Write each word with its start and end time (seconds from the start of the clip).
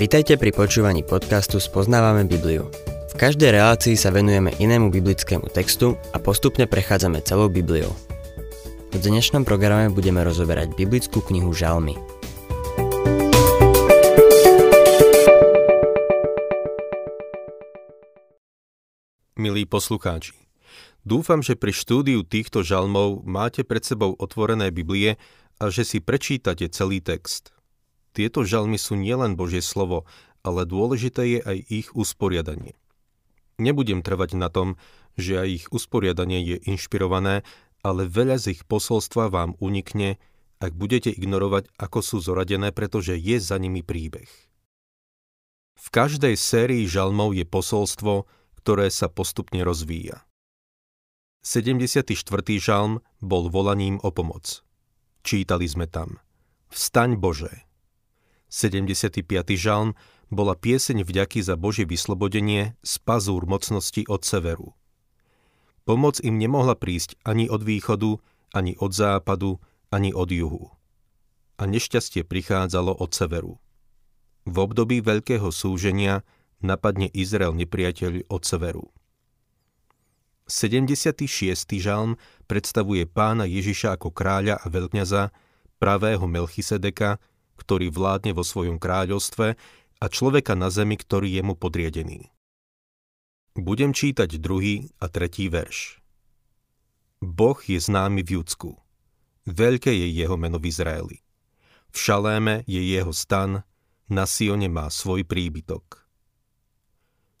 Vitajte 0.00 0.40
pri 0.40 0.48
počúvaní 0.48 1.04
podcastu 1.04 1.60
Spoznávame 1.60 2.24
Bibliu. 2.24 2.72
V 3.12 3.14
každej 3.20 3.52
relácii 3.52 4.00
sa 4.00 4.08
venujeme 4.08 4.48
inému 4.56 4.88
biblickému 4.88 5.52
textu 5.52 5.92
a 6.16 6.16
postupne 6.16 6.64
prechádzame 6.64 7.20
celou 7.20 7.52
Bibliou. 7.52 7.92
V 8.88 8.96
dnešnom 8.96 9.44
programe 9.44 9.92
budeme 9.92 10.24
rozoberať 10.24 10.72
biblickú 10.72 11.20
knihu 11.28 11.52
Žalmy. 11.52 12.00
Milí 19.36 19.68
poslucháči, 19.68 20.32
dúfam, 21.04 21.44
že 21.44 21.60
pri 21.60 21.76
štúdiu 21.76 22.24
týchto 22.24 22.64
žalmov 22.64 23.28
máte 23.28 23.68
pred 23.68 23.84
sebou 23.84 24.16
otvorené 24.16 24.72
Biblie 24.72 25.20
a 25.60 25.68
že 25.68 25.84
si 25.84 26.00
prečítate 26.00 26.72
celý 26.72 27.04
text– 27.04 27.52
tieto 28.10 28.42
žalmy 28.42 28.76
sú 28.76 28.98
nielen 28.98 29.38
Božie 29.38 29.62
slovo, 29.62 30.08
ale 30.42 30.64
dôležité 30.64 31.38
je 31.38 31.40
aj 31.44 31.58
ich 31.68 31.88
usporiadanie. 31.94 32.74
Nebudem 33.60 34.00
trvať 34.00 34.40
na 34.40 34.48
tom, 34.48 34.80
že 35.20 35.36
aj 35.36 35.48
ich 35.48 35.66
usporiadanie 35.68 36.40
je 36.40 36.56
inšpirované, 36.64 37.44
ale 37.84 38.08
veľa 38.08 38.40
z 38.40 38.56
ich 38.56 38.62
posolstva 38.64 39.28
vám 39.28 39.56
unikne, 39.60 40.16
ak 40.60 40.76
budete 40.76 41.12
ignorovať, 41.12 41.68
ako 41.76 41.98
sú 42.00 42.16
zoradené, 42.20 42.72
pretože 42.72 43.16
je 43.16 43.36
za 43.40 43.56
nimi 43.56 43.84
príbeh. 43.84 44.28
V 45.80 45.86
každej 45.88 46.36
sérii 46.36 46.84
žalmov 46.84 47.32
je 47.32 47.48
posolstvo, 47.48 48.28
ktoré 48.60 48.92
sa 48.92 49.08
postupne 49.08 49.64
rozvíja. 49.64 50.28
74. 51.40 52.12
žalm 52.60 53.00
bol 53.24 53.48
volaním 53.48 53.96
o 54.04 54.12
pomoc. 54.12 54.60
Čítali 55.24 55.64
sme 55.64 55.88
tam 55.88 56.20
Vstaň 56.68 57.16
Bože, 57.16 57.64
75. 58.50 59.22
žalm 59.54 59.94
bola 60.26 60.58
pieseň 60.58 61.06
vďaky 61.06 61.38
za 61.38 61.54
Božie 61.54 61.86
vyslobodenie 61.86 62.74
z 62.82 62.94
pazúr 63.06 63.46
mocnosti 63.46 64.02
od 64.10 64.26
severu. 64.26 64.74
Pomoc 65.86 66.18
im 66.18 66.38
nemohla 66.38 66.74
prísť 66.74 67.14
ani 67.22 67.46
od 67.46 67.62
východu, 67.62 68.18
ani 68.50 68.74
od 68.78 68.90
západu, 68.90 69.62
ani 69.94 70.10
od 70.10 70.30
juhu. 70.30 70.74
A 71.58 71.66
nešťastie 71.66 72.26
prichádzalo 72.26 72.90
od 72.98 73.10
severu. 73.14 73.62
V 74.46 74.56
období 74.58 74.98
veľkého 74.98 75.54
súženia 75.54 76.26
napadne 76.58 77.06
Izrael 77.14 77.54
nepriateľ 77.54 78.26
od 78.26 78.42
severu. 78.42 78.90
76. 80.50 81.22
žalm 81.78 82.18
predstavuje 82.50 83.06
pána 83.06 83.46
Ježiša 83.46 83.94
ako 83.94 84.10
kráľa 84.10 84.58
a 84.58 84.66
veľkňaza, 84.66 85.30
pravého 85.78 86.26
Melchisedeka, 86.26 87.22
ktorý 87.60 87.92
vládne 87.92 88.32
vo 88.32 88.40
svojom 88.40 88.80
kráľovstve 88.80 89.60
a 90.00 90.04
človeka 90.08 90.56
na 90.56 90.72
zemi, 90.72 90.96
ktorý 90.96 91.28
je 91.28 91.42
mu 91.44 91.52
podriedený. 91.52 92.32
Budem 93.52 93.92
čítať 93.92 94.40
druhý 94.40 94.88
a 94.96 95.12
tretí 95.12 95.52
verš. 95.52 96.00
Boh 97.20 97.60
je 97.60 97.76
známy 97.76 98.24
v 98.24 98.40
Judsku. 98.40 98.80
Veľké 99.44 99.92
je 99.92 100.08
jeho 100.08 100.40
meno 100.40 100.56
v 100.56 100.72
Izraeli. 100.72 101.20
V 101.92 101.96
Šaléme 102.00 102.64
je 102.64 102.80
jeho 102.80 103.12
stan, 103.12 103.60
na 104.08 104.24
Sione 104.24 104.72
má 104.72 104.88
svoj 104.88 105.28
príbytok. 105.28 106.08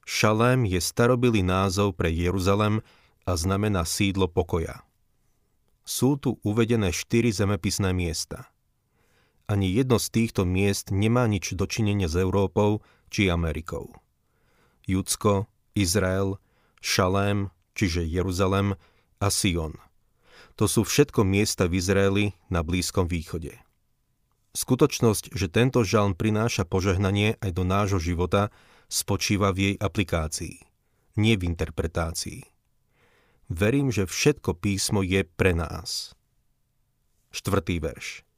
Šalém 0.04 0.66
je 0.66 0.82
starobilý 0.82 1.40
názov 1.40 1.94
pre 1.96 2.10
Jeruzalem 2.10 2.82
a 3.24 3.32
znamená 3.38 3.86
sídlo 3.86 4.26
pokoja. 4.26 4.82
Sú 5.86 6.18
tu 6.18 6.36
uvedené 6.42 6.90
štyri 6.92 7.32
zemepisné 7.32 7.94
miesta– 7.94 8.46
ani 9.50 9.74
jedno 9.74 9.98
z 9.98 10.14
týchto 10.14 10.46
miest 10.46 10.94
nemá 10.94 11.26
nič 11.26 11.58
dočinenia 11.58 12.06
s 12.06 12.14
Európou 12.14 12.86
či 13.10 13.26
Amerikou. 13.26 13.90
Judsko, 14.86 15.50
Izrael, 15.74 16.38
Šalém, 16.78 17.50
čiže 17.74 18.06
Jeruzalem 18.06 18.78
a 19.18 19.26
Sion. 19.26 19.74
To 20.54 20.70
sú 20.70 20.86
všetko 20.86 21.26
miesta 21.26 21.66
v 21.66 21.82
Izraeli 21.82 22.24
na 22.46 22.62
Blízkom 22.62 23.10
východe. 23.10 23.58
Skutočnosť, 24.54 25.34
že 25.34 25.46
tento 25.50 25.82
žalm 25.82 26.14
prináša 26.14 26.62
požehnanie 26.66 27.38
aj 27.42 27.50
do 27.54 27.62
nášho 27.66 27.98
života, 27.98 28.54
spočíva 28.90 29.54
v 29.54 29.58
jej 29.58 29.74
aplikácii, 29.78 30.58
nie 31.18 31.34
v 31.38 31.46
interpretácii. 31.54 32.46
Verím, 33.50 33.90
že 33.94 34.06
všetko 34.06 34.58
písmo 34.58 35.02
je 35.02 35.22
pre 35.26 35.54
nás. 35.54 36.14
Štvrtý 37.30 37.78
verš. 37.78 38.29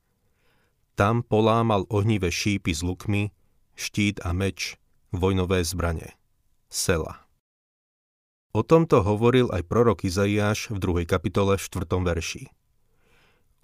Tam 0.92 1.24
polámal 1.24 1.88
ohnivé 1.88 2.28
šípy 2.28 2.76
s 2.76 2.84
lukmi, 2.84 3.32
štít 3.72 4.20
a 4.20 4.36
meč, 4.36 4.76
vojnové 5.08 5.64
zbrane. 5.64 6.12
Sela. 6.68 7.24
O 8.52 8.60
tomto 8.60 9.00
hovoril 9.00 9.48
aj 9.48 9.64
prorok 9.64 10.04
Izaiáš 10.04 10.68
v 10.68 10.76
2. 10.76 11.08
kapitole 11.08 11.56
v 11.56 11.64
4. 11.64 11.88
verši. 12.04 12.44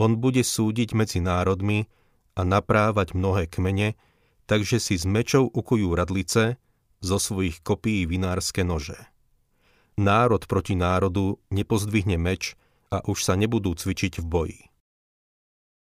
On 0.01 0.17
bude 0.17 0.41
súdiť 0.41 0.97
medzi 0.97 1.21
národmi 1.21 1.85
a 2.33 2.49
naprávať 2.49 3.13
mnohé 3.13 3.45
kmene, 3.45 4.01
takže 4.49 4.81
si 4.81 4.97
s 4.97 5.05
mečou 5.05 5.45
ukujú 5.53 5.93
radlice, 5.93 6.57
zo 7.05 7.19
svojich 7.21 7.61
kopií 7.61 8.09
vinárske 8.09 8.65
nože. 8.65 8.97
Národ 9.99 10.47
proti 10.49 10.79
národu 10.79 11.43
nepozdvihne 11.51 12.17
meč 12.17 12.57
a 12.89 13.03
už 13.05 13.21
sa 13.21 13.37
nebudú 13.37 13.75
cvičiť 13.75 14.23
v 14.23 14.27
boji. 14.27 14.61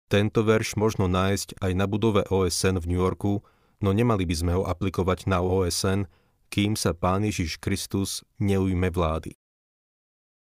Tento 0.05 0.45
verš 0.45 0.77
možno 0.77 1.09
nájsť 1.09 1.57
aj 1.65 1.71
na 1.73 1.89
budove 1.89 2.29
OSN 2.29 2.77
v 2.77 2.93
New 2.93 3.01
Yorku, 3.01 3.41
no 3.81 3.89
nemali 3.89 4.29
by 4.29 4.35
sme 4.37 4.51
ho 4.53 4.63
aplikovať 4.63 5.25
na 5.25 5.41
OSN, 5.41 6.05
kým 6.53 6.77
sa 6.77 6.93
Pán 6.93 7.25
Ježiš 7.25 7.57
Kristus 7.57 8.21
neujme 8.37 8.93
vlády. 8.93 9.33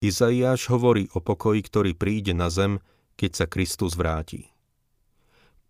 Izaiáš 0.02 0.66
hovorí 0.74 1.14
o 1.14 1.22
pokoji, 1.22 1.62
ktorý 1.62 1.92
príde 1.94 2.34
na 2.34 2.50
zem, 2.50 2.82
keď 3.22 3.32
sa 3.38 3.46
Kristus 3.46 3.94
vráti. 3.94 4.50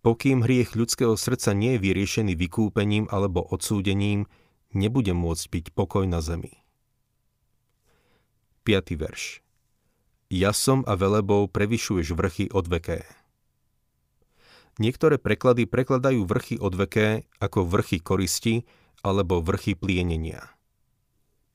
Pokým 0.02 0.42
hriech 0.42 0.74
ľudského 0.74 1.14
srdca 1.20 1.52
nie 1.52 1.76
je 1.76 1.84
vyriešený 1.84 2.34
vykúpením 2.40 3.12
alebo 3.12 3.44
odsúdením, 3.44 4.26
nebude 4.72 5.12
môcť 5.12 5.46
byť 5.52 5.66
pokoj 5.76 6.08
na 6.08 6.24
zemi. 6.24 6.64
5. 8.64 8.98
verš 8.98 9.44
Jasom 10.32 10.88
a 10.88 10.96
velebou 10.96 11.52
prevyšuješ 11.52 12.16
vrchy 12.16 12.48
od 12.56 12.72
veké. 12.72 13.04
Niektoré 14.82 15.22
preklady 15.22 15.70
prekladajú 15.70 16.26
vrchy 16.26 16.58
odveké 16.58 17.30
ako 17.38 17.70
vrchy 17.70 18.02
koristi 18.02 18.66
alebo 19.06 19.38
vrchy 19.38 19.78
plienenia. 19.78 20.58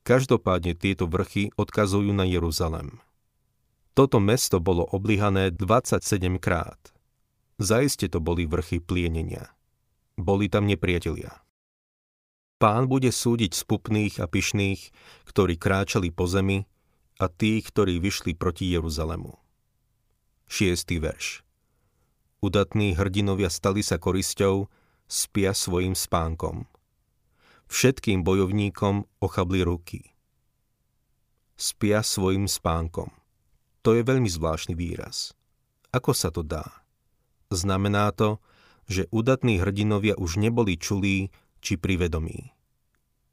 Každopádne 0.07 0.79
tieto 0.79 1.11
vrchy 1.11 1.51
odkazujú 1.59 2.15
na 2.15 2.23
Jeruzalem. 2.23 3.03
Toto 3.91 4.23
mesto 4.23 4.63
bolo 4.63 4.87
oblihané 4.87 5.51
27 5.51 6.39
krát. 6.39 6.79
Zaiste 7.59 8.07
to 8.07 8.23
boli 8.23 8.47
vrchy 8.47 8.79
plienenia. 8.79 9.51
Boli 10.15 10.47
tam 10.47 10.63
nepriatelia. 10.63 11.43
Pán 12.63 12.87
bude 12.87 13.11
súdiť 13.11 13.51
spupných 13.51 14.23
a 14.23 14.31
pyšných, 14.31 14.81
ktorí 15.27 15.59
kráčali 15.59 16.15
po 16.15 16.31
zemi, 16.31 16.63
a 17.17 17.27
tých, 17.27 17.73
ktorí 17.73 17.97
vyšli 17.97 18.37
proti 18.37 18.69
Jeruzalemu. 18.71 19.35
6. 20.47 21.01
verš 21.01 21.46
Udatní 22.37 22.93
hrdinovia 22.93 23.49
stali 23.49 23.81
sa 23.81 23.97
korisťou, 23.97 24.69
spia 25.09 25.57
svojim 25.57 25.97
spánkom. 25.97 26.69
Všetkým 27.65 28.21
bojovníkom 28.21 29.09
ochabli 29.17 29.65
ruky. 29.65 30.13
Spia 31.57 32.05
svojim 32.05 32.45
spánkom. 32.45 33.09
To 33.81 33.97
je 33.97 34.05
veľmi 34.05 34.29
zvláštny 34.29 34.77
výraz. 34.77 35.33
Ako 35.89 36.13
sa 36.13 36.29
to 36.29 36.45
dá? 36.45 36.85
Znamená 37.49 38.13
to, 38.13 38.37
že 38.85 39.09
udatní 39.09 39.57
hrdinovia 39.57 40.13
už 40.13 40.37
neboli 40.37 40.77
čulí 40.77 41.33
či 41.57 41.73
privedomí. 41.73 42.53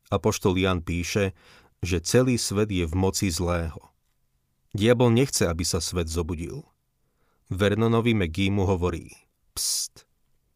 Apoštol 0.08 0.56
Jan 0.56 0.80
píše, 0.80 1.36
že 1.84 2.00
celý 2.00 2.40
svet 2.40 2.72
je 2.72 2.88
v 2.88 2.94
moci 2.96 3.28
zlého. 3.28 3.92
Diabol 4.72 5.12
nechce, 5.12 5.44
aby 5.44 5.62
sa 5.62 5.84
svet 5.84 6.08
zobudil– 6.08 6.64
Vernonovi 7.52 8.16
Megímu 8.16 8.64
hovorí 8.64 9.12
Pst, 9.52 10.08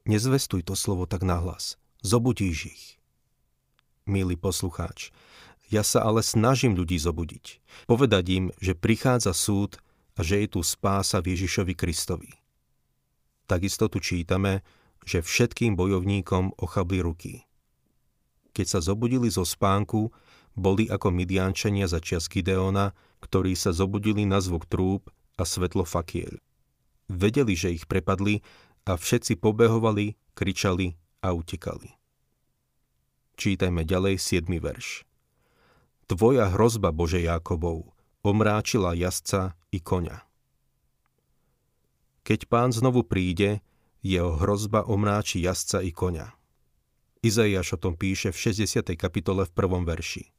nezvestuj 0.09 0.65
to 0.65 0.73
slovo 0.73 1.05
tak 1.05 1.21
nahlas, 1.21 1.77
zobudíš 2.01 2.73
ich. 2.73 2.85
Milý 4.09 4.41
poslucháč, 4.41 5.13
ja 5.69 5.85
sa 5.85 6.01
ale 6.01 6.25
snažím 6.25 6.73
ľudí 6.73 6.97
zobudiť. 6.97 7.61
Povedať 7.85 8.25
im, 8.33 8.45
že 8.57 8.73
prichádza 8.73 9.37
súd 9.37 9.77
a 10.17 10.25
že 10.25 10.41
je 10.41 10.49
tu 10.49 10.65
spása 10.65 11.21
v 11.21 11.37
Ježišovi 11.37 11.77
Kristovi. 11.77 12.33
Takisto 13.45 13.93
tu 13.93 14.01
čítame, 14.01 14.65
že 15.05 15.21
všetkým 15.21 15.77
bojovníkom 15.77 16.57
ochabli 16.57 17.05
ruky. 17.05 17.45
Keď 18.57 18.65
sa 18.65 18.81
zobudili 18.81 19.29
zo 19.29 19.45
spánku, 19.45 20.09
boli 20.57 20.89
ako 20.89 21.13
midiančania 21.13 21.85
za 21.85 22.01
čias 22.01 22.33
Gideona, 22.33 22.97
ktorí 23.21 23.53
sa 23.53 23.77
zobudili 23.77 24.25
na 24.25 24.41
zvuk 24.41 24.65
trúb 24.65 25.13
a 25.37 25.45
svetlo 25.45 25.85
fakiel. 25.85 26.41
Vedeli, 27.09 27.57
že 27.57 27.73
ich 27.73 27.89
prepadli 27.89 28.45
a 28.85 29.01
všetci 29.01 29.41
pobehovali, 29.41 30.17
kričali 30.37 30.97
a 31.25 31.33
utekali. 31.33 31.97
Čítajme 33.41 33.89
ďalej 33.89 34.21
7. 34.21 34.45
verš. 34.61 35.09
Tvoja 36.09 36.53
hrozba, 36.53 36.93
Bože 36.93 37.21
Jákobov, 37.21 37.93
omráčila 38.25 38.93
jazdca 38.97 39.57
i 39.73 39.81
koňa. 39.81 40.25
Keď 42.25 42.41
pán 42.49 42.77
znovu 42.77 43.05
príde, 43.05 43.65
jeho 44.05 44.37
hrozba 44.37 44.85
omráči 44.85 45.41
jazdca 45.41 45.81
i 45.81 45.93
koňa. 45.93 46.37
Izaiáš 47.25 47.77
o 47.77 47.79
tom 47.81 47.97
píše 47.97 48.31
v 48.31 48.53
60. 48.53 48.95
kapitole 48.95 49.49
v 49.49 49.53
prvom 49.53 49.83
verši. 49.83 50.31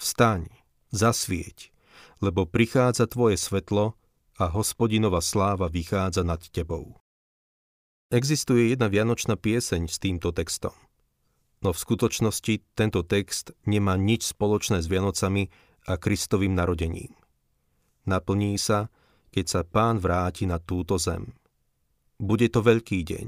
Vstaň, 0.00 0.50
zasvieť, 0.90 1.70
lebo 2.18 2.48
prichádza 2.48 3.06
tvoje 3.06 3.38
svetlo 3.38 3.94
a 4.38 4.50
hospodinova 4.50 5.22
sláva 5.22 5.70
vychádza 5.70 6.26
nad 6.26 6.42
tebou. 6.50 6.98
Existuje 8.10 8.70
jedna 8.70 8.86
vianočná 8.90 9.34
pieseň 9.38 9.90
s 9.90 9.96
týmto 9.98 10.30
textom. 10.34 10.74
No 11.64 11.72
v 11.72 11.78
skutočnosti 11.80 12.76
tento 12.76 13.00
text 13.00 13.56
nemá 13.64 13.96
nič 13.96 14.36
spoločné 14.36 14.84
s 14.84 14.86
Vianocami 14.86 15.48
a 15.88 15.96
Kristovým 15.96 16.52
narodením. 16.52 17.16
Naplní 18.04 18.60
sa, 18.60 18.92
keď 19.32 19.44
sa 19.48 19.60
pán 19.64 19.96
vráti 19.98 20.44
na 20.44 20.60
túto 20.60 21.00
zem. 21.00 21.32
Bude 22.20 22.46
to 22.52 22.60
veľký 22.60 23.02
deň, 23.02 23.26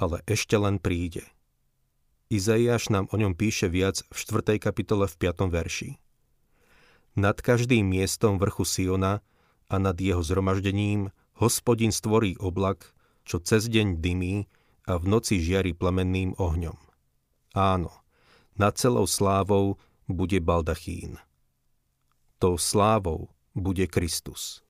ale 0.00 0.24
ešte 0.24 0.56
len 0.56 0.80
príde. 0.80 1.28
Izaiáš 2.32 2.88
nám 2.88 3.08
o 3.12 3.16
ňom 3.16 3.36
píše 3.36 3.68
viac 3.68 4.04
v 4.08 4.16
4. 4.16 4.60
kapitole 4.60 5.08
v 5.08 5.14
5. 5.16 5.48
verši. 5.48 5.90
Nad 7.16 7.40
každým 7.40 7.84
miestom 7.84 8.36
vrchu 8.36 8.64
Siona 8.64 9.20
a 9.68 9.76
nad 9.76 9.96
jeho 10.00 10.24
zhromaždením 10.24 11.12
hospodin 11.38 11.92
stvorí 11.92 12.34
oblak, 12.40 12.92
čo 13.28 13.38
cez 13.38 13.68
deň 13.68 14.00
dymí 14.00 14.48
a 14.88 14.96
v 14.96 15.04
noci 15.04 15.38
žiari 15.38 15.76
plamenným 15.76 16.34
ohňom. 16.40 16.76
Áno, 17.52 17.92
nad 18.56 18.74
celou 18.80 19.04
slávou 19.04 19.76
bude 20.08 20.40
baldachín. 20.40 21.20
Tou 22.40 22.56
slávou 22.56 23.28
bude 23.52 23.84
Kristus. 23.84 24.64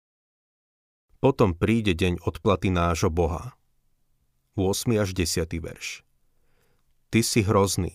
Potom 1.23 1.55
príde 1.55 1.95
deň 1.95 2.23
odplaty 2.27 2.71
nášho 2.71 3.11
Boha. 3.11 3.55
8. 4.59 4.99
až 4.99 5.15
10. 5.15 5.47
verš. 5.63 6.03
Ty 7.15 7.21
si 7.23 7.47
hrozný. 7.47 7.95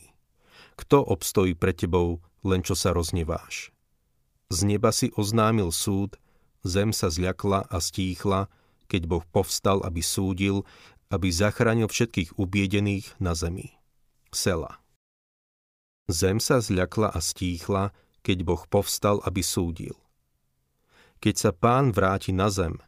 Kto 0.80 1.04
obstojí 1.04 1.54
pre 1.54 1.76
tebou, 1.76 2.24
len 2.42 2.64
čo 2.64 2.74
sa 2.74 2.96
rozneváš? 2.96 3.70
Z 4.48 4.64
neba 4.64 4.96
si 4.96 5.12
oznámil 5.14 5.70
súd, 5.76 6.18
zem 6.64 6.96
sa 6.96 7.12
zľakla 7.12 7.68
a 7.68 7.78
stíchla, 7.80 8.52
keď 8.88 9.02
Boh 9.08 9.26
povstal, 9.28 9.84
aby 9.84 10.00
súdil, 10.04 10.68
aby 11.14 11.30
zachránil 11.30 11.88
všetkých 11.92 12.40
ubiedených 12.40 13.20
na 13.22 13.38
zemi. 13.38 13.76
Sela. 14.34 14.82
Zem 16.10 16.42
sa 16.42 16.60
zľakla 16.60 17.14
a 17.14 17.20
stíchla, 17.22 17.96
keď 18.26 18.38
Boh 18.44 18.64
povstal, 18.68 19.22
aby 19.24 19.44
súdil. 19.46 19.96
Keď 21.24 21.36
sa 21.40 21.52
pán 21.56 21.96
vráti 21.96 22.36
na 22.36 22.52
zem, 22.52 22.82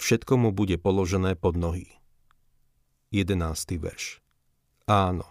všetko 0.00 0.40
mu 0.40 0.50
bude 0.52 0.80
položené 0.80 1.36
pod 1.36 1.58
nohy. 1.58 1.88
11. 3.12 3.76
verš. 3.76 4.24
Áno, 4.88 5.28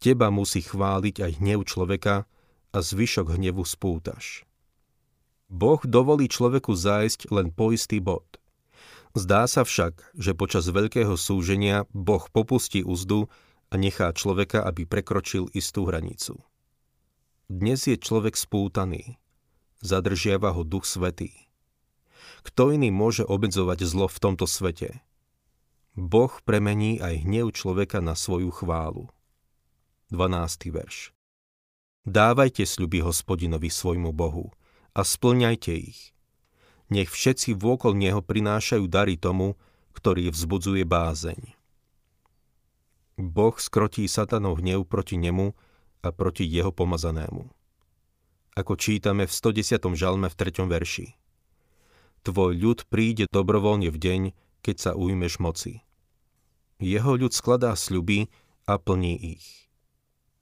Teba 0.00 0.32
musí 0.32 0.64
chváliť 0.64 1.20
aj 1.20 1.32
hnev 1.44 1.68
človeka 1.68 2.24
a 2.72 2.78
zvyšok 2.80 3.36
hnevu 3.36 3.66
spútaš. 3.68 4.48
Boh 5.50 5.82
dovolí 5.82 6.30
človeku 6.30 6.78
zájsť 6.78 7.34
len 7.34 7.50
po 7.50 7.74
istý 7.74 7.98
bod. 7.98 8.38
Zdá 9.18 9.50
sa 9.50 9.66
však, 9.66 10.14
že 10.14 10.38
počas 10.38 10.70
veľkého 10.70 11.18
súženia 11.18 11.90
Boh 11.90 12.22
popustí 12.30 12.86
úzdu 12.86 13.26
a 13.66 13.74
nechá 13.74 14.14
človeka, 14.14 14.62
aby 14.62 14.86
prekročil 14.86 15.50
istú 15.50 15.90
hranicu. 15.90 16.38
Dnes 17.50 17.82
je 17.90 17.98
človek 17.98 18.38
spútaný. 18.38 19.18
Zadržiava 19.82 20.54
ho 20.54 20.62
duch 20.62 20.86
svetý. 20.86 21.34
Kto 22.46 22.70
iný 22.70 22.94
môže 22.94 23.26
obmedzovať 23.26 23.82
zlo 23.90 24.06
v 24.06 24.18
tomto 24.22 24.46
svete? 24.46 25.02
Boh 25.98 26.30
premení 26.46 27.02
aj 27.02 27.26
hnev 27.26 27.50
človeka 27.50 27.98
na 27.98 28.14
svoju 28.14 28.54
chválu. 28.54 29.10
12. 30.14 30.70
verš. 30.70 31.10
Dávajte 32.06 32.62
sľuby 32.62 33.02
hospodinovi 33.02 33.66
svojmu 33.66 34.14
Bohu 34.14 34.54
a 34.94 35.00
splňajte 35.06 35.72
ich. 35.72 36.12
Nech 36.90 37.10
všetci 37.10 37.54
vôkol 37.54 37.94
Neho 37.94 38.18
prinášajú 38.20 38.90
dary 38.90 39.14
tomu, 39.14 39.54
ktorý 39.94 40.34
vzbudzuje 40.34 40.82
bázeň. 40.82 41.54
Boh 43.20 43.54
skrotí 43.54 44.08
satanov 44.10 44.58
hnev 44.58 44.88
proti 44.88 45.20
nemu 45.20 45.52
a 46.02 46.08
proti 46.10 46.48
jeho 46.48 46.72
pomazanému. 46.72 47.46
Ako 48.58 48.74
čítame 48.74 49.28
v 49.28 49.32
110. 49.32 49.78
žalme 49.94 50.26
v 50.26 50.34
3. 50.34 50.66
verši. 50.66 51.06
Tvoj 52.26 52.52
ľud 52.58 52.78
príde 52.90 53.30
dobrovoľne 53.30 53.88
v 53.92 53.98
deň, 53.98 54.22
keď 54.60 54.76
sa 54.76 54.90
ujmeš 54.98 55.38
moci. 55.38 55.86
Jeho 56.80 57.14
ľud 57.14 57.30
skladá 57.30 57.76
sľuby 57.76 58.32
a 58.66 58.80
plní 58.80 59.14
ich 59.36 59.60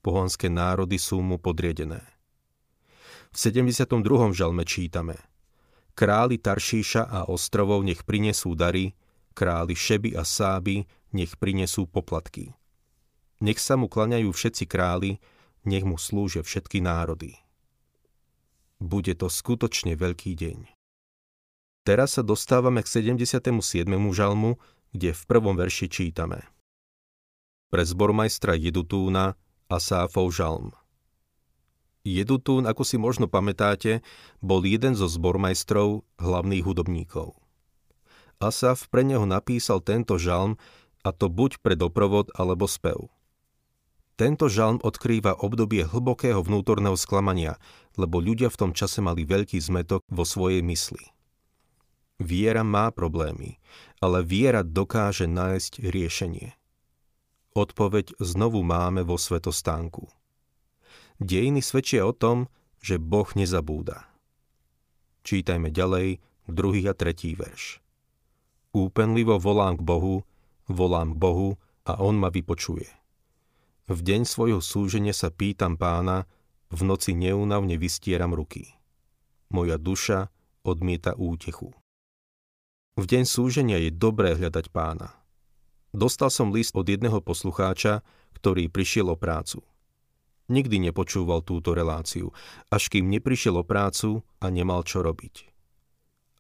pohanské 0.09 0.49
národy 0.49 0.97
sú 0.97 1.21
mu 1.21 1.37
podriedené. 1.37 2.01
V 3.29 3.37
72. 3.37 3.93
žalme 4.33 4.65
čítame 4.65 5.17
Králi 5.93 6.39
Taršíša 6.41 7.11
a 7.11 7.21
ostrovov 7.29 7.85
nech 7.85 8.07
prinesú 8.07 8.57
dary, 8.57 8.95
králi 9.37 9.77
Šeby 9.77 10.17
a 10.17 10.25
Sáby 10.25 10.87
nech 11.13 11.37
prinesú 11.37 11.85
poplatky. 11.85 12.57
Nech 13.45 13.61
sa 13.61 13.77
mu 13.77 13.87
klaňajú 13.87 14.33
všetci 14.33 14.65
králi, 14.67 15.21
nech 15.69 15.85
mu 15.85 16.01
slúžia 16.01 16.41
všetky 16.43 16.81
národy. 16.81 17.37
Bude 18.79 19.13
to 19.19 19.27
skutočne 19.27 19.99
veľký 19.99 20.39
deň. 20.39 20.59
Teraz 21.83 22.17
sa 22.17 22.23
dostávame 22.23 22.81
k 22.85 22.89
77. 22.89 23.51
žalmu, 24.15 24.57
kde 24.95 25.11
v 25.13 25.23
prvom 25.29 25.57
verši 25.59 25.91
čítame. 25.91 26.47
Pre 27.69 27.83
zbormajstra 27.85 28.57
Jedutúna 28.57 29.37
Asáfov 29.69 30.33
žalm. 30.33 30.73
Jedutún, 32.09 32.65
ako 32.65 32.89
si 32.89 32.97
možno 32.97 33.29
pamätáte, 33.29 34.01
bol 34.41 34.65
jeden 34.65 34.97
zo 34.97 35.05
zbormajstrov, 35.05 36.09
hlavných 36.17 36.65
hudobníkov. 36.65 37.37
Asaf 38.41 38.89
pre 38.89 39.05
neho 39.05 39.29
napísal 39.29 39.85
tento 39.85 40.17
žalm, 40.17 40.57
a 41.05 41.13
to 41.13 41.29
buď 41.29 41.61
pre 41.61 41.77
doprovod 41.77 42.33
alebo 42.33 42.65
spev. 42.65 43.13
Tento 44.19 44.49
žalm 44.49 44.81
odkrýva 44.83 45.37
obdobie 45.37 45.85
hlbokého 45.85 46.43
vnútorného 46.43 46.97
sklamania, 46.99 47.61
lebo 47.95 48.19
ľudia 48.19 48.49
v 48.49 48.59
tom 48.67 48.71
čase 48.73 49.05
mali 49.05 49.29
veľký 49.29 49.61
zmetok 49.61 50.03
vo 50.09 50.25
svojej 50.25 50.65
mysli. 50.65 51.13
Viera 52.19 52.67
má 52.67 52.91
problémy, 52.91 53.63
ale 54.03 54.27
viera 54.27 54.67
dokáže 54.67 55.31
nájsť 55.31 55.87
riešenie. 55.87 56.51
Odpoveď 57.55 58.19
znovu 58.19 58.67
máme 58.67 59.07
vo 59.07 59.15
svetostánku. 59.15 60.11
Dejiny 61.19 61.59
svedčia 61.59 62.07
o 62.07 62.15
tom, 62.15 62.47
že 62.79 63.03
Boh 63.03 63.27
nezabúda. 63.35 64.07
Čítajme 65.27 65.75
ďalej 65.75 66.23
druhý 66.47 66.87
a 66.87 66.95
tretí 66.95 67.35
verš. 67.35 67.83
Úpenlivo 68.71 69.43
volám 69.43 69.75
k 69.75 69.83
Bohu, 69.83 70.23
volám 70.71 71.13
k 71.13 71.19
Bohu 71.19 71.49
a 71.91 71.99
On 71.99 72.15
ma 72.15 72.31
vypočuje. 72.31 72.87
V 73.91 73.99
deň 73.99 74.31
svojho 74.31 74.63
súženia 74.63 75.11
sa 75.11 75.35
pýtam 75.35 75.75
pána, 75.75 76.31
v 76.71 76.87
noci 76.87 77.19
neúnavne 77.19 77.75
vystieram 77.81 78.31
ruky. 78.37 78.79
Moja 79.51 79.81
duša 79.81 80.31
odmieta 80.63 81.19
útechu. 81.19 81.75
V 82.95 83.05
deň 83.09 83.25
súženia 83.27 83.83
je 83.83 83.91
dobré 83.91 84.39
hľadať 84.39 84.71
pána. 84.71 85.19
Dostal 85.91 86.31
som 86.31 86.55
list 86.55 86.77
od 86.77 86.87
jedného 86.87 87.19
poslucháča, 87.25 88.05
ktorý 88.37 88.69
prišiel 88.71 89.09
o 89.11 89.17
prácu. 89.17 89.65
Nikdy 90.49 90.89
nepočúval 90.89 91.45
túto 91.45 91.77
reláciu, 91.77 92.33
až 92.73 92.89
kým 92.89 93.13
neprišiel 93.13 93.61
o 93.61 93.65
prácu 93.65 94.25
a 94.41 94.49
nemal 94.49 94.81
čo 94.85 95.05
robiť. 95.05 95.49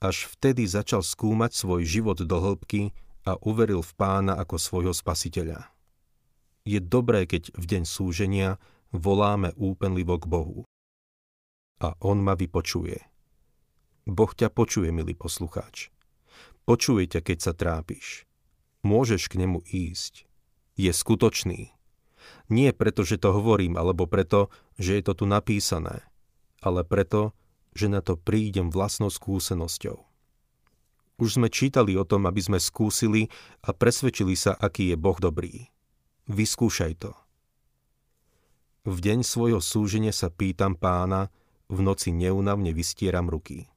Až 0.00 0.33
vtedy 0.33 0.65
začal 0.65 1.05
skúmať 1.05 1.53
svoj 1.53 1.85
život 1.85 2.17
do 2.21 2.38
hĺbky 2.41 2.97
a 3.29 3.37
uveril 3.45 3.85
v 3.85 3.93
pána 3.99 4.41
ako 4.41 4.57
svojho 4.57 4.95
spasiteľa. 4.97 5.69
Je 6.65 6.81
dobré, 6.81 7.29
keď 7.29 7.53
v 7.53 7.65
deň 7.65 7.83
súženia 7.85 8.57
voláme 8.95 9.53
úpenlivo 9.61 10.17
k 10.17 10.25
Bohu. 10.25 10.59
A 11.85 11.93
On 12.00 12.17
ma 12.17 12.33
vypočuje. 12.33 12.97
Boh 14.09 14.33
ťa 14.33 14.49
počuje, 14.49 14.88
milý 14.88 15.12
poslucháč. 15.12 15.93
Počuje 16.65 17.05
ťa, 17.09 17.21
keď 17.21 17.38
sa 17.45 17.53
trápiš 17.53 18.29
môžeš 18.88 19.29
k 19.29 19.45
nemu 19.45 19.62
ísť. 19.67 20.25
Je 20.79 20.91
skutočný. 20.95 21.75
Nie 22.49 22.73
preto, 22.73 23.04
že 23.04 23.20
to 23.20 23.37
hovorím, 23.37 23.76
alebo 23.76 24.08
preto, 24.08 24.49
že 24.80 24.97
je 24.97 25.02
to 25.04 25.12
tu 25.12 25.25
napísané, 25.28 26.00
ale 26.64 26.80
preto, 26.82 27.37
že 27.76 27.92
na 27.92 28.00
to 28.00 28.16
prídem 28.16 28.73
vlastnou 28.73 29.12
skúsenosťou. 29.12 30.00
Už 31.18 31.37
sme 31.37 31.50
čítali 31.50 31.99
o 31.99 32.06
tom, 32.06 32.30
aby 32.30 32.38
sme 32.38 32.58
skúsili 32.62 33.26
a 33.66 33.75
presvedčili 33.75 34.38
sa, 34.38 34.54
aký 34.54 34.94
je 34.94 34.97
Boh 34.97 35.18
dobrý. 35.18 35.66
Vyskúšaj 36.30 36.94
to. 37.02 37.12
V 38.87 38.97
deň 39.02 39.26
svojho 39.26 39.58
súženia 39.58 40.14
sa 40.14 40.30
pýtam 40.30 40.78
pána, 40.78 41.28
v 41.68 41.85
noci 41.85 42.14
neunavne 42.14 42.73
vystieram 42.73 43.28
ruky. 43.28 43.68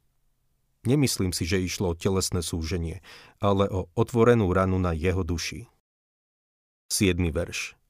Nemyslím 0.88 1.36
si, 1.36 1.44
že 1.44 1.62
išlo 1.62 1.92
o 1.92 1.98
telesné 1.98 2.40
súženie, 2.42 3.04
ale 3.44 3.68
o 3.68 3.92
otvorenú 3.94 4.50
ranu 4.56 4.80
na 4.80 4.96
jeho 4.96 5.22
duši. 5.22 5.68
7. 6.90 7.20
verš 7.30 7.81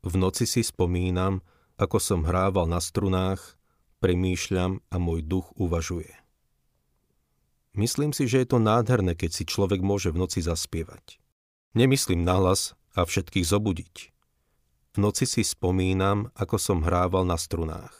V 0.00 0.14
noci 0.16 0.48
si 0.48 0.64
spomínam, 0.64 1.44
ako 1.76 2.00
som 2.00 2.20
hrával 2.24 2.68
na 2.68 2.80
strunách, 2.80 3.60
premýšľam 4.00 4.80
a 4.88 4.96
môj 4.96 5.20
duch 5.24 5.52
uvažuje. 5.60 6.12
Myslím 7.76 8.10
si, 8.10 8.26
že 8.26 8.42
je 8.42 8.48
to 8.50 8.58
nádherné, 8.58 9.14
keď 9.14 9.30
si 9.30 9.44
človek 9.46 9.78
môže 9.84 10.10
v 10.10 10.20
noci 10.24 10.42
zaspievať. 10.42 11.22
Nemyslím 11.76 12.26
nahlas 12.26 12.74
a 12.98 13.06
všetkých 13.06 13.46
zobudiť. 13.46 13.94
V 14.90 14.98
noci 14.98 15.22
si 15.22 15.46
spomínam, 15.46 16.34
ako 16.34 16.58
som 16.58 16.78
hrával 16.82 17.22
na 17.22 17.38
strunách. 17.38 17.94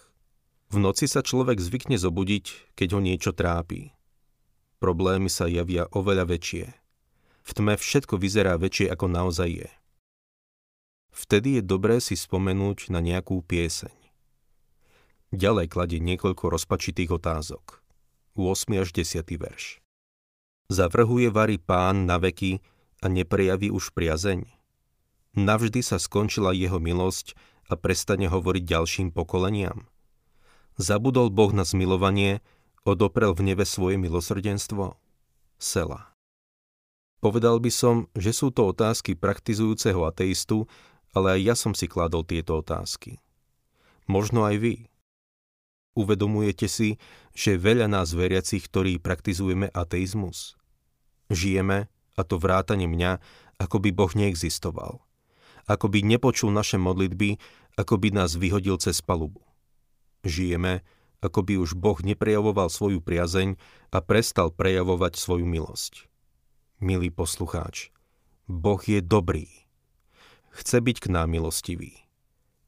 V 0.74 0.82
noci 0.82 1.06
sa 1.06 1.22
človek 1.22 1.62
zvykne 1.62 1.94
zobudiť, 1.94 2.74
keď 2.74 2.88
ho 2.98 3.00
niečo 3.02 3.30
trápi. 3.30 3.94
Problémy 4.82 5.30
sa 5.30 5.46
javia 5.46 5.86
oveľa 5.94 6.26
väčšie. 6.34 6.66
V 7.46 7.50
tme 7.54 7.74
všetko 7.78 8.18
vyzerá 8.18 8.58
väčšie, 8.58 8.90
ako 8.90 9.06
naozaj 9.06 9.50
je. 9.50 9.70
Vtedy 11.10 11.58
je 11.58 11.62
dobré 11.62 11.98
si 11.98 12.14
spomenúť 12.14 12.90
na 12.94 13.02
nejakú 13.02 13.42
pieseň. 13.42 13.94
Ďalej 15.30 15.66
kladie 15.70 16.02
niekoľko 16.02 16.50
rozpačitých 16.50 17.14
otázok. 17.14 17.82
8. 18.34 18.82
až 18.82 18.90
10. 18.94 19.22
verš. 19.38 19.78
Zavrhuje 20.70 21.30
vary 21.34 21.58
pán 21.58 22.06
na 22.06 22.18
veky 22.18 22.62
a 23.02 23.10
neprejaví 23.10 23.74
už 23.74 23.90
priazeň? 23.94 24.46
Navždy 25.34 25.82
sa 25.82 26.02
skončila 26.02 26.50
jeho 26.54 26.82
milosť 26.82 27.38
a 27.70 27.78
prestane 27.78 28.26
hovoriť 28.26 28.62
ďalším 28.66 29.08
pokoleniam? 29.14 29.86
Zabudol 30.78 31.30
Boh 31.30 31.54
na 31.54 31.62
zmilovanie, 31.62 32.42
odoprel 32.82 33.34
v 33.34 33.54
nebe 33.54 33.62
svoje 33.62 33.98
milosrdenstvo? 33.98 34.98
Sela. 35.58 36.10
Povedal 37.20 37.60
by 37.60 37.68
som, 37.68 38.08
že 38.16 38.32
sú 38.32 38.48
to 38.48 38.72
otázky 38.72 39.12
praktizujúceho 39.12 40.08
ateistu, 40.08 40.64
ale 41.16 41.38
aj 41.38 41.40
ja 41.42 41.54
som 41.58 41.72
si 41.74 41.90
kladol 41.90 42.22
tieto 42.22 42.58
otázky. 42.58 43.18
Možno 44.06 44.46
aj 44.46 44.56
vy. 44.58 44.74
Uvedomujete 45.98 46.70
si, 46.70 47.02
že 47.34 47.58
veľa 47.58 47.90
nás 47.90 48.14
veriacich, 48.14 48.66
ktorí 48.70 49.02
praktizujeme 49.02 49.70
ateizmus? 49.74 50.54
Žijeme, 51.30 51.90
a 52.18 52.22
to 52.26 52.38
vrátane 52.38 52.86
mňa, 52.90 53.18
ako 53.58 53.76
by 53.82 53.90
Boh 53.94 54.12
neexistoval. 54.14 55.02
Ako 55.70 55.86
by 55.86 56.02
nepočul 56.02 56.50
naše 56.50 56.80
modlitby, 56.80 57.38
ako 57.78 58.00
by 58.00 58.10
nás 58.10 58.34
vyhodil 58.34 58.78
cez 58.82 58.98
palubu. 58.98 59.42
Žijeme, 60.26 60.82
ako 61.20 61.44
by 61.44 61.54
už 61.60 61.76
Boh 61.76 62.00
neprejavoval 62.00 62.72
svoju 62.72 63.04
priazeň 63.04 63.60
a 63.92 63.98
prestal 64.00 64.50
prejavovať 64.50 65.20
svoju 65.20 65.44
milosť. 65.44 66.08
Milý 66.80 67.12
poslucháč, 67.12 67.92
Boh 68.48 68.80
je 68.80 69.04
dobrý. 69.04 69.59
Chce 70.50 70.82
byť 70.82 70.96
k 71.02 71.06
nám 71.14 71.30
milostivý. 71.30 72.06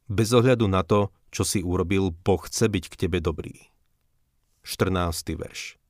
Bez 0.07 0.31
ohľadu 0.31 0.71
na 0.71 0.87
to, 0.87 1.11
čo 1.35 1.43
si 1.43 1.65
urobil, 1.65 2.15
Boh 2.15 2.39
chce 2.39 2.71
byť 2.71 2.85
k 2.93 2.95
tebe 3.07 3.19
dobrý. 3.19 3.73
14. 4.63 5.35
verš. 5.35 5.81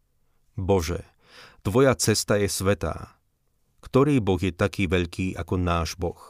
Bože, 0.57 1.05
tvoja 1.61 1.93
cesta 1.97 2.41
je 2.41 2.49
svetá. 2.49 3.21
Ktorý 3.83 4.23
Boh 4.23 4.41
je 4.41 4.55
taký 4.55 4.89
veľký 4.89 5.37
ako 5.37 5.55
náš 5.59 5.99
Boh? 5.99 6.21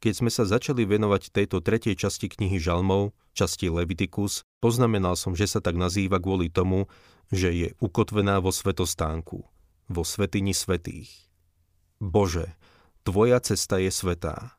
Keď 0.00 0.12
sme 0.22 0.30
sa 0.30 0.46
začali 0.46 0.86
venovať 0.86 1.34
tejto 1.34 1.62
tretej 1.62 1.98
časti 1.98 2.30
knihy 2.30 2.58
Žalmov, 2.62 3.16
časti 3.36 3.68
Levitikus, 3.68 4.46
poznamenal 4.58 5.14
som, 5.14 5.36
že 5.36 5.50
sa 5.50 5.60
tak 5.60 5.76
nazýva 5.76 6.22
kvôli 6.22 6.48
tomu, 6.48 6.88
že 7.28 7.50
je 7.50 7.68
ukotvená 7.82 8.38
vo 8.38 8.54
svetostánku, 8.54 9.44
vo 9.90 10.02
svetini 10.02 10.54
svetých. 10.54 11.10
Bože, 11.98 12.54
Tvoja 13.06 13.38
cesta 13.38 13.78
je 13.78 13.94
svetá. 13.94 14.58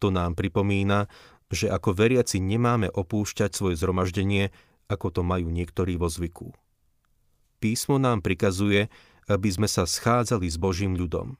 To 0.00 0.08
nám 0.08 0.32
pripomína, 0.32 1.12
že 1.52 1.68
ako 1.68 1.92
veriaci 1.92 2.40
nemáme 2.40 2.88
opúšťať 2.88 3.52
svoje 3.52 3.76
zhromaždenie, 3.76 4.48
ako 4.88 5.12
to 5.12 5.20
majú 5.20 5.52
niektorí 5.52 6.00
vo 6.00 6.08
zvyku. 6.08 6.56
Písmo 7.60 8.00
nám 8.00 8.24
prikazuje, 8.24 8.88
aby 9.28 9.48
sme 9.52 9.68
sa 9.68 9.84
schádzali 9.84 10.48
s 10.48 10.56
Božím 10.56 10.96
ľudom. 10.96 11.36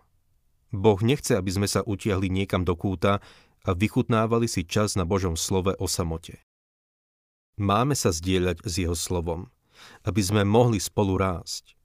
Boh 0.70 1.00
nechce, 1.00 1.32
aby 1.32 1.50
sme 1.56 1.64
sa 1.64 1.80
utiahli 1.80 2.28
niekam 2.28 2.68
do 2.68 2.76
kúta 2.76 3.24
a 3.64 3.70
vychutnávali 3.72 4.44
si 4.44 4.68
čas 4.68 5.00
na 5.00 5.08
Božom 5.08 5.40
slove 5.40 5.72
o 5.80 5.86
samote. 5.88 6.44
Máme 7.56 7.96
sa 7.96 8.12
zdieľať 8.12 8.60
s 8.68 8.72
Jeho 8.76 8.94
slovom, 8.94 9.48
aby 10.04 10.20
sme 10.20 10.44
mohli 10.44 10.84
spolu 10.84 11.16
rásť. 11.16 11.80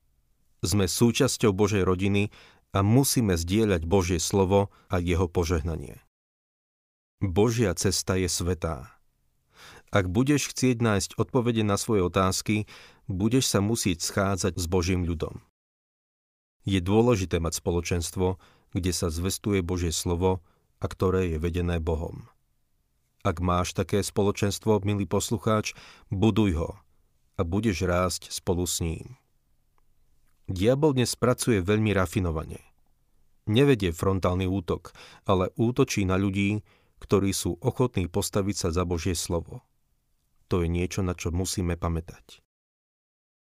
Sme 0.59 0.91
súčasťou 0.91 1.55
Božej 1.55 1.87
rodiny 1.87 2.35
a 2.75 2.83
musíme 2.83 3.39
zdieľať 3.39 3.87
Božie 3.87 4.19
slovo 4.19 4.67
a 4.91 4.99
jeho 4.99 5.31
požehnanie. 5.31 6.03
Božia 7.23 7.71
cesta 7.71 8.19
je 8.19 8.27
svetá. 8.27 8.99
Ak 9.95 10.11
budeš 10.11 10.51
chcieť 10.51 10.83
nájsť 10.83 11.11
odpovede 11.15 11.63
na 11.63 11.79
svoje 11.79 12.03
otázky, 12.03 12.67
budeš 13.07 13.47
sa 13.47 13.63
musieť 13.63 14.03
schádzať 14.03 14.59
s 14.59 14.65
Božím 14.67 15.07
ľudom. 15.07 15.39
Je 16.67 16.83
dôležité 16.83 17.39
mať 17.39 17.63
spoločenstvo, 17.63 18.35
kde 18.75 18.91
sa 18.91 19.07
zvestuje 19.07 19.63
Božie 19.63 19.95
slovo 19.95 20.43
a 20.83 20.85
ktoré 20.91 21.31
je 21.31 21.37
vedené 21.39 21.79
Bohom. 21.79 22.27
Ak 23.23 23.39
máš 23.39 23.71
také 23.71 24.03
spoločenstvo, 24.03 24.83
milý 24.83 25.07
poslucháč, 25.07 25.71
buduj 26.11 26.59
ho 26.59 26.71
a 27.39 27.41
budeš 27.47 27.87
rásť 27.87 28.27
spolu 28.29 28.67
s 28.67 28.83
ním. 28.83 29.15
Diabol 30.45 30.93
dnes 30.93 31.09
pracuje 31.17 31.57
veľmi 31.57 31.89
rafinovane. 31.97 32.61
Nevedie 33.49 33.89
frontálny 33.89 34.45
útok, 34.45 34.93
ale 35.25 35.49
útočí 35.57 36.05
na 36.05 36.21
ľudí, 36.21 36.61
ktorí 37.01 37.33
sú 37.33 37.57
ochotní 37.65 38.05
postaviť 38.05 38.55
sa 38.55 38.69
za 38.69 38.85
Božie 38.85 39.17
slovo. 39.17 39.65
To 40.53 40.61
je 40.61 40.69
niečo, 40.69 41.01
na 41.01 41.17
čo 41.17 41.33
musíme 41.33 41.73
pamätať. 41.81 42.45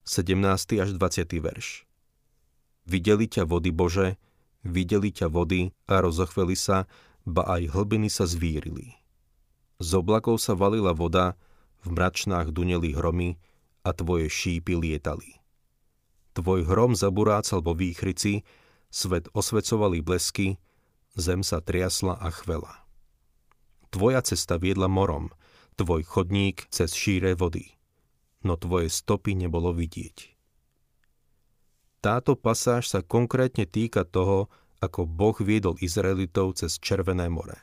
17. 0.02 0.82
až 0.82 0.90
20. 0.98 1.30
verš 1.38 1.86
Videli 2.90 3.30
ťa 3.30 3.46
vody 3.46 3.70
Bože, 3.70 4.18
videli 4.66 5.14
ťa 5.14 5.30
vody 5.30 5.70
a 5.86 6.02
rozochveli 6.02 6.58
sa, 6.58 6.90
ba 7.22 7.46
aj 7.54 7.70
hlbiny 7.70 8.10
sa 8.10 8.26
zvírili. 8.26 8.98
Z 9.78 9.94
oblakov 9.94 10.42
sa 10.42 10.58
valila 10.58 10.90
voda, 10.90 11.38
v 11.86 11.94
mračnách 11.94 12.50
duneli 12.50 12.98
hromy 12.98 13.38
a 13.86 13.94
tvoje 13.94 14.26
šípy 14.26 14.74
lietali. 14.74 15.39
Tvoj 16.30 16.62
hrom 16.66 16.94
zaburácal 16.94 17.58
vo 17.62 17.74
výchrici, 17.74 18.46
svet 18.90 19.26
osvecovali 19.34 19.98
blesky, 20.02 20.58
zem 21.18 21.42
sa 21.42 21.58
triasla 21.58 22.18
a 22.18 22.30
chvela. 22.30 22.86
Tvoja 23.90 24.22
cesta 24.22 24.54
viedla 24.54 24.86
morom, 24.86 25.34
tvoj 25.74 26.06
chodník 26.06 26.70
cez 26.70 26.94
šíre 26.94 27.34
vody, 27.34 27.74
no 28.46 28.54
tvoje 28.54 28.86
stopy 28.86 29.34
nebolo 29.34 29.74
vidieť. 29.74 30.38
Táto 32.00 32.38
pasáž 32.38 32.88
sa 32.88 33.04
konkrétne 33.04 33.68
týka 33.68 34.06
toho, 34.06 34.48
ako 34.80 35.04
Boh 35.04 35.36
viedol 35.36 35.76
Izraelitov 35.82 36.56
cez 36.56 36.80
Červené 36.80 37.28
more. 37.28 37.58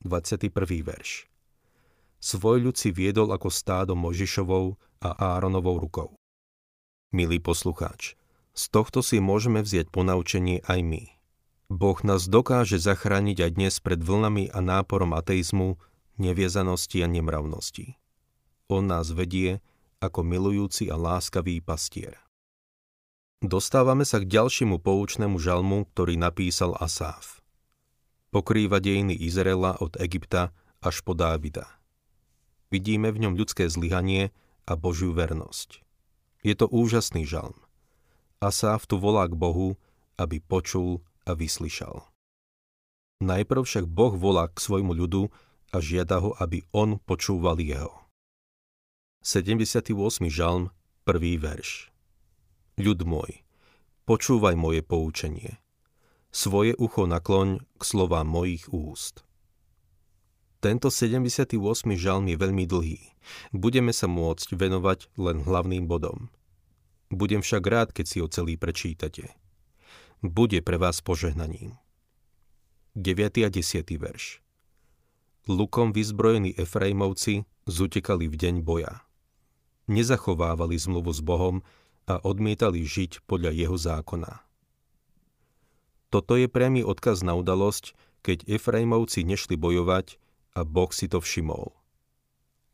21. 0.00 0.48
verš 0.80 1.28
Svoj 2.24 2.64
ľud 2.64 2.76
si 2.80 2.88
viedol 2.88 3.28
ako 3.36 3.52
stádo 3.52 3.92
Možišovou 3.92 4.80
a 5.04 5.36
Áronovou 5.36 5.76
rukou. 5.76 6.16
Milý 7.14 7.38
poslucháč, 7.38 8.18
z 8.58 8.64
tohto 8.74 8.98
si 8.98 9.22
môžeme 9.22 9.62
vziať 9.62 9.94
ponaučenie 9.94 10.66
aj 10.66 10.80
my– 10.82 11.02
Boh 11.72 11.96
nás 12.04 12.28
dokáže 12.28 12.76
zachrániť 12.76 13.38
aj 13.40 13.50
dnes 13.56 13.74
pred 13.80 13.96
vlnami 13.96 14.52
a 14.52 14.60
náporom 14.60 15.16
ateizmu, 15.16 15.80
neviezanosti 16.20 17.00
a 17.00 17.08
nemravnosti. 17.08 17.96
On 18.68 18.84
nás 18.84 19.10
vedie 19.10 19.64
ako 20.00 20.20
milujúci 20.22 20.92
a 20.92 21.00
láskavý 21.00 21.64
pastier. 21.64 22.20
Dostávame 23.44 24.06
sa 24.08 24.20
k 24.20 24.28
ďalšiemu 24.28 24.80
poučnému 24.80 25.36
žalmu, 25.40 25.88
ktorý 25.92 26.16
napísal 26.16 26.76
Asáf. 26.76 27.40
Pokrýva 28.32 28.80
dejiny 28.80 29.16
Izraela 29.16 29.76
od 29.80 29.96
Egypta 30.00 30.52
až 30.84 31.00
po 31.04 31.12
Dávida. 31.16 31.68
Vidíme 32.68 33.12
v 33.12 33.28
ňom 33.28 33.34
ľudské 33.36 33.68
zlyhanie 33.68 34.32
a 34.64 34.76
Božiu 34.76 35.12
vernosť. 35.12 35.83
Je 36.44 36.52
to 36.52 36.68
úžasný 36.68 37.24
žalm. 37.24 37.56
Asáf 38.38 38.84
tu 38.84 39.00
volá 39.00 39.24
k 39.24 39.32
Bohu, 39.32 39.80
aby 40.20 40.44
počul 40.44 41.00
a 41.24 41.32
vyslyšal. 41.32 42.04
Najprv 43.24 43.64
však 43.64 43.88
Boh 43.88 44.12
volá 44.12 44.52
k 44.52 44.60
svojmu 44.60 44.92
ľudu 44.92 45.32
a 45.72 45.76
žiada 45.80 46.20
ho, 46.20 46.36
aby 46.36 46.60
on 46.76 47.00
počúval 47.00 47.56
jeho. 47.58 48.04
78. 49.24 49.96
žalm, 50.28 50.68
1. 51.08 51.40
verš 51.40 51.88
Ľud 52.76 53.00
môj, 53.08 53.40
počúvaj 54.04 54.52
moje 54.52 54.84
poučenie. 54.84 55.56
Svoje 56.28 56.76
ucho 56.76 57.08
nakloň 57.08 57.64
k 57.80 57.82
slovám 57.82 58.28
mojich 58.28 58.68
úst. 58.68 59.24
Tento 60.64 60.88
78. 60.88 61.60
žalm 61.92 62.24
je 62.24 62.40
veľmi 62.40 62.64
dlhý. 62.64 62.96
Budeme 63.52 63.92
sa 63.92 64.08
môcť 64.08 64.56
venovať 64.56 65.12
len 65.20 65.44
hlavným 65.44 65.84
bodom. 65.84 66.32
Budem 67.12 67.44
však 67.44 67.60
rád, 67.68 67.88
keď 67.92 68.06
si 68.08 68.16
ho 68.24 68.32
celý 68.32 68.56
prečítate. 68.56 69.28
Bude 70.24 70.64
pre 70.64 70.80
vás 70.80 71.04
požehnaním. 71.04 71.76
9. 72.96 73.44
a 73.44 73.52
10. 73.52 73.60
verš 73.92 74.40
Lukom 75.44 75.92
vyzbrojení 75.92 76.56
Efraimovci 76.56 77.44
zutekali 77.68 78.24
v 78.24 78.36
deň 78.40 78.54
boja. 78.64 79.04
Nezachovávali 79.84 80.80
zmluvu 80.80 81.12
s 81.12 81.20
Bohom 81.20 81.60
a 82.08 82.24
odmietali 82.24 82.88
žiť 82.88 83.28
podľa 83.28 83.52
jeho 83.52 83.76
zákona. 83.76 84.40
Toto 86.08 86.40
je 86.40 86.48
priamy 86.48 86.80
odkaz 86.80 87.20
na 87.20 87.36
udalosť, 87.36 87.92
keď 88.24 88.48
Efraimovci 88.48 89.28
nešli 89.28 89.60
bojovať 89.60 90.23
a 90.54 90.62
Boh 90.62 90.90
si 90.94 91.10
to 91.10 91.18
všimol. 91.18 91.74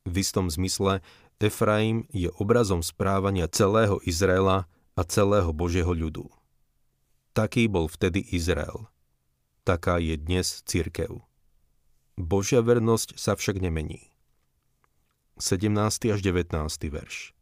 V 0.05 0.15
istom 0.21 0.53
zmysle 0.53 1.01
Efraim 1.41 2.05
je 2.13 2.29
obrazom 2.37 2.85
správania 2.85 3.49
celého 3.49 3.97
Izraela 4.05 4.69
a 4.93 5.03
celého 5.09 5.57
Božieho 5.57 5.97
ľudu. 5.97 6.29
Taký 7.33 7.65
bol 7.73 7.89
vtedy 7.89 8.21
Izrael. 8.21 8.93
Taká 9.65 9.97
je 9.97 10.21
dnes 10.21 10.61
církev. 10.69 11.25
Božia 12.21 12.61
vernosť 12.61 13.17
sa 13.17 13.33
však 13.33 13.57
nemení. 13.57 14.13
17. 15.41 15.73
až 16.13 16.21
19. 16.21 16.53
verš 16.93 17.33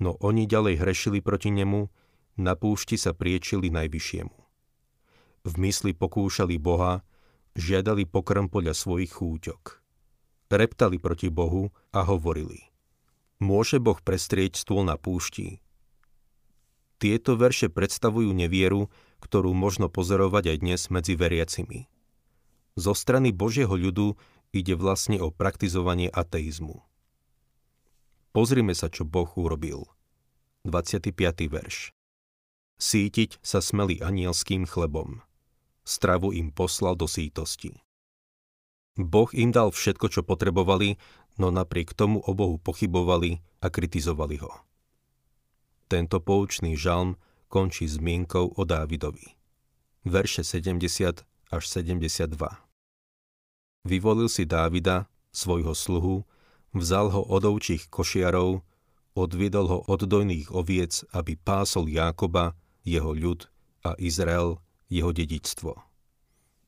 No 0.00 0.20
oni 0.20 0.44
ďalej 0.44 0.80
hrešili 0.80 1.24
proti 1.24 1.48
nemu, 1.48 1.88
na 2.40 2.56
púšti 2.56 3.00
sa 3.00 3.16
priečili 3.16 3.68
najvyššiemu. 3.72 4.36
V 5.44 5.52
mysli 5.60 5.96
pokúšali 5.96 6.60
Boha, 6.60 7.00
žiadali 7.58 8.06
pokrm 8.06 8.46
podľa 8.46 8.74
svojich 8.76 9.10
chúťok. 9.10 9.62
Reptali 10.50 10.98
proti 10.98 11.30
Bohu 11.30 11.70
a 11.94 12.02
hovorili 12.02 12.70
Môže 13.40 13.80
Boh 13.80 13.96
prestrieť 13.96 14.60
stôl 14.60 14.84
na 14.84 15.00
púšti? 15.00 15.64
Tieto 17.00 17.40
verše 17.40 17.72
predstavujú 17.72 18.28
nevieru, 18.36 18.92
ktorú 19.24 19.56
možno 19.56 19.88
pozorovať 19.88 20.52
aj 20.52 20.56
dnes 20.60 20.80
medzi 20.92 21.16
veriacimi. 21.16 21.88
Zo 22.76 22.92
strany 22.92 23.32
Božieho 23.32 23.72
ľudu 23.72 24.20
ide 24.52 24.76
vlastne 24.76 25.16
o 25.16 25.32
praktizovanie 25.32 26.12
ateizmu. 26.12 26.84
Pozrime 28.36 28.76
sa, 28.76 28.92
čo 28.92 29.08
Boh 29.08 29.30
urobil. 29.40 29.88
25. 30.68 31.16
verš. 31.48 31.96
Sítiť 32.76 33.40
sa 33.40 33.64
smeli 33.64 34.04
anielským 34.04 34.68
chlebom 34.68 35.24
stravu 35.84 36.32
im 36.34 36.52
poslal 36.52 36.96
do 36.96 37.08
sítosti. 37.08 37.76
Boh 39.00 39.30
im 39.32 39.54
dal 39.54 39.72
všetko, 39.72 40.06
čo 40.12 40.20
potrebovali, 40.26 41.00
no 41.40 41.48
napriek 41.48 41.96
tomu 41.96 42.20
o 42.20 42.32
Bohu 42.36 42.60
pochybovali 42.60 43.40
a 43.64 43.66
kritizovali 43.72 44.36
ho. 44.42 44.52
Tento 45.90 46.20
poučný 46.22 46.76
žalm 46.76 47.16
končí 47.50 47.88
zmienkou 47.88 48.54
o 48.54 48.62
Dávidovi. 48.62 49.34
Verše 50.06 50.46
70 50.46 51.26
až 51.50 51.62
72. 51.66 52.30
Vyvolil 53.84 54.28
si 54.28 54.44
Dávida, 54.46 55.08
svojho 55.32 55.74
sluhu, 55.74 56.22
vzal 56.76 57.10
ho 57.10 57.22
od 57.26 57.42
ovčích 57.42 57.90
košiarov, 57.90 58.62
odviedol 59.18 59.66
ho 59.66 59.78
od 59.88 60.00
dojných 60.06 60.54
oviec, 60.54 61.02
aby 61.10 61.34
pásol 61.34 61.90
Jákoba, 61.90 62.54
jeho 62.86 63.10
ľud 63.10 63.50
a 63.82 63.96
Izrael, 63.98 64.62
jeho 64.90 65.14
dedičstvo. 65.14 65.72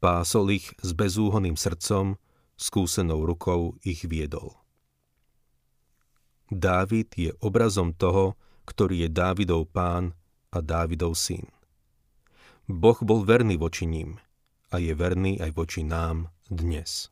Pásol 0.00 0.62
ich 0.62 0.72
s 0.80 0.96
bezúhoným 0.96 1.58
srdcom, 1.58 2.16
skúsenou 2.56 3.28
rukou 3.28 3.76
ich 3.84 4.08
viedol. 4.08 4.56
Dávid 6.48 7.12
je 7.14 7.30
obrazom 7.44 7.92
toho, 7.92 8.40
ktorý 8.64 9.06
je 9.06 9.08
Dávidov 9.12 9.68
pán 9.68 10.16
a 10.48 10.58
Dávidov 10.64 11.18
syn. 11.18 11.44
Boh 12.64 12.96
bol 13.04 13.26
verný 13.26 13.60
voči 13.60 13.84
ním 13.84 14.16
a 14.72 14.80
je 14.80 14.96
verný 14.96 15.36
aj 15.42 15.50
voči 15.52 15.84
nám 15.84 16.32
dnes. 16.48 17.11